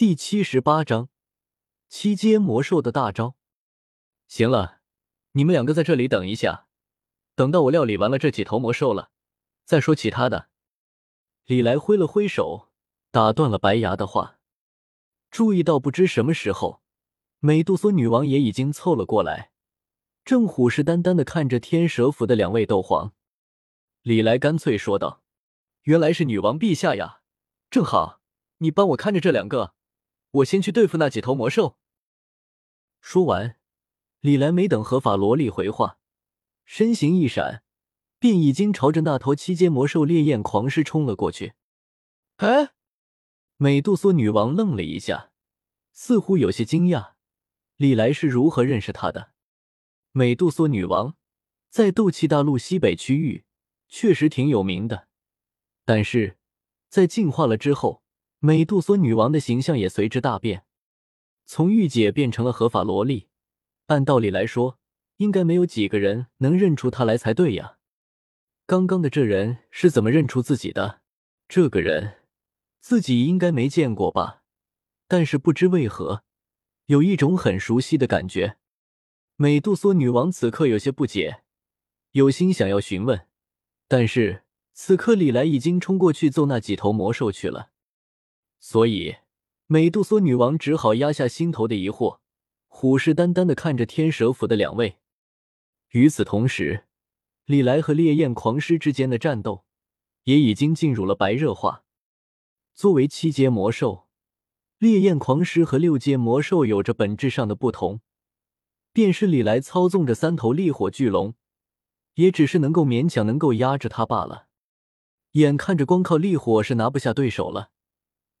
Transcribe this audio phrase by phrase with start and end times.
[0.00, 1.10] 第七十八章
[1.90, 3.36] 七阶魔兽的大招。
[4.26, 4.80] 行了，
[5.32, 6.68] 你们两个在这里等一下，
[7.34, 9.10] 等到我料理完了这几头魔兽了，
[9.66, 10.48] 再说其他的。
[11.44, 12.70] 李来挥了挥手，
[13.10, 14.38] 打断了白牙的话。
[15.30, 16.80] 注意到不知什么时候，
[17.40, 19.52] 美杜莎女王也已经凑了过来，
[20.24, 23.12] 正虎视眈眈的看着天蛇府的两位斗皇。
[24.00, 25.22] 李来干脆说道
[25.84, 27.20] ：“原来是女王陛下呀，
[27.68, 28.22] 正好
[28.56, 29.74] 你帮我看着这两个，
[30.30, 31.76] 我先去对付那几头魔兽。”
[33.00, 33.56] 说完，
[34.20, 35.98] 李来没等合法萝莉回话，
[36.64, 37.62] 身形一闪，
[38.18, 41.54] 便已经朝着那头七阶魔兽烈焰狂狮冲了过去。
[42.36, 42.72] 哎！
[43.56, 45.32] 美杜莎女王愣了一下，
[45.92, 47.12] 似乎有些惊讶，
[47.76, 49.32] 李来是如何认识她的？
[50.12, 51.16] 美杜莎女王
[51.68, 53.44] 在斗气大陆西北区域
[53.88, 55.08] 确实挺有名的，
[55.84, 56.38] 但是
[56.88, 57.99] 在进化了之后，
[58.42, 60.64] 美杜莎女王的形象也随之大变，
[61.44, 63.28] 从御姐变成了合法萝莉。
[63.88, 64.78] 按道理来说，
[65.18, 67.76] 应该没有几个人能认出她来才对呀。
[68.64, 71.02] 刚刚的这人是怎么认出自己的？
[71.48, 72.16] 这个人。
[72.80, 74.42] 自己应该没见过吧，
[75.06, 76.24] 但是不知为何，
[76.86, 78.56] 有一种很熟悉的感觉。
[79.36, 81.42] 美杜莎女王此刻有些不解，
[82.12, 83.26] 有心想要询问，
[83.86, 87.69] 但是此刻李来已经冲过去揍那几头魔兽去了，
[88.60, 89.16] 所以
[89.66, 92.18] 美杜莎女王只好压下心头的疑惑，
[92.68, 94.98] 虎视眈眈的看着天蛇府的两位。
[95.90, 96.84] 与此同时，
[97.46, 99.64] 李来和烈焰狂狮之间的战斗
[100.24, 101.84] 也已经进入了白热化。
[102.74, 104.06] 作为七阶魔兽，
[104.78, 108.00] 烈焰狂狮和六阶魔兽有着本质上的不同。
[108.92, 111.34] 便是李来操纵着三头烈火巨龙，
[112.14, 114.48] 也只是能够勉强能够压制他罢了。
[115.32, 117.70] 眼看着光靠烈火是拿不下对手了，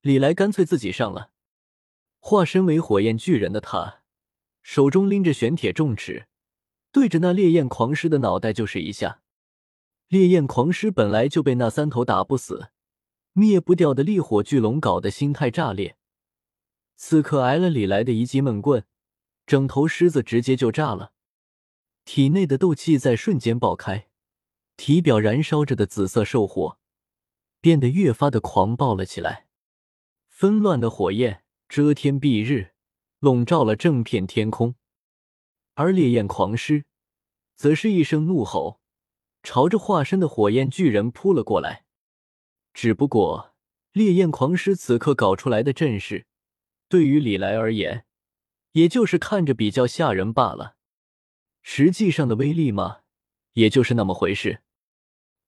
[0.00, 1.30] 李来干脆自己上了。
[2.20, 4.02] 化身为火焰巨人的他，
[4.62, 6.26] 手中拎着玄铁重尺，
[6.90, 9.22] 对着那烈焰狂狮的脑袋就是一下。
[10.08, 12.70] 烈焰狂狮本来就被那三头打不死。
[13.34, 15.96] 灭不掉的烈火巨龙搞得心态炸裂，
[16.96, 18.84] 此刻挨了李来的一记闷棍，
[19.46, 21.12] 整头狮子直接就炸了，
[22.04, 24.08] 体内的斗气在瞬间爆开，
[24.76, 26.78] 体表燃烧着的紫色兽火
[27.60, 29.46] 变得越发的狂暴了起来，
[30.38, 32.70] 纷乱的火焰遮天蔽日，
[33.18, 34.76] 笼罩了整片天空，
[35.74, 36.84] 而烈焰狂狮
[37.56, 38.80] 则是一声怒吼，
[39.42, 41.86] 朝着化身的火焰巨人扑了过来。
[42.72, 43.56] 只不过，
[43.90, 46.28] 烈焰狂狮此刻搞出来的阵势，
[46.88, 48.06] 对于李来而言，
[48.74, 50.76] 也就是看着比较吓人罢了。
[51.62, 53.00] 实际上的威力嘛，
[53.54, 54.62] 也就是那么回事。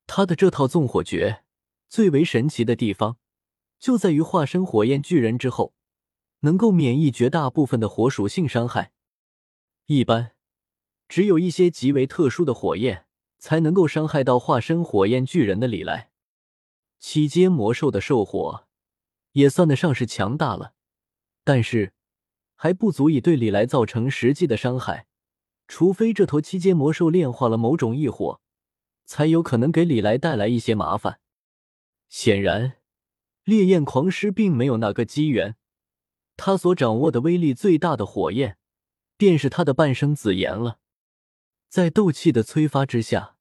[0.08, 1.44] 他的这套纵火诀
[1.88, 3.18] 最为神奇的地方，
[3.80, 5.74] 就在于化身火焰巨人之后，
[6.40, 8.92] 能够免疫绝大部分的火属性伤害。
[9.86, 10.32] 一般，
[11.08, 13.06] 只有一些极为特殊的火焰，
[13.38, 16.10] 才能够伤害到化身火焰巨人的李来。
[16.98, 18.66] 七阶魔兽的兽火
[19.32, 20.74] 也算得上是强大了，
[21.42, 21.94] 但是
[22.54, 25.06] 还不足以对李来造成实际的伤害。
[25.66, 28.40] 除非这头七阶魔兽炼化了某种异火，
[29.06, 31.20] 才有可能给李来带来一些麻烦。
[32.08, 32.76] 显然，
[33.50, 35.56] 烈焰狂狮并没有那个机缘。
[36.36, 38.56] 他所掌握的威力最大的火焰，
[39.16, 40.78] 便是他的半生紫炎了。
[41.68, 43.36] 在斗气的催发之下。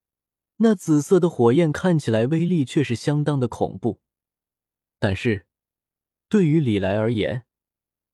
[0.61, 4.01] 那紫色的火焰看起来威力却是相当的恐怖，
[4.99, 5.45] 但是
[6.27, 7.45] 对于李来而言，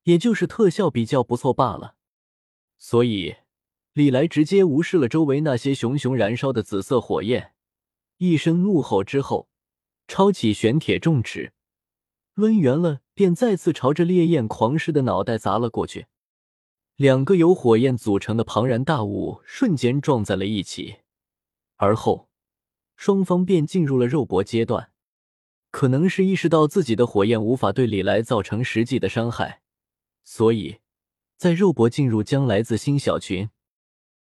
[0.03, 1.95] 也就是特效比较不错罢了。
[2.77, 3.37] 所以
[3.93, 7.55] 李来直接无视了周围那些熊熊燃烧的紫色火焰，
[8.17, 9.49] 一声怒吼之后，
[10.07, 11.51] 抄起玄铁重尺，
[12.35, 16.07] 抡圆了便再次朝着烈焰狂狮的脑袋砸了过去。
[16.95, 20.97] 两个由火焰组成的庞然大物瞬间撞在了一起，
[21.77, 22.29] 而后。
[22.97, 24.91] 双方便进入了肉搏阶段，
[25.69, 29.61] 可能是意识到自己的火焰无法对李来造成实际的伤害，
[30.23, 30.77] 所以，
[31.35, 33.49] 在肉搏进入将来自星小群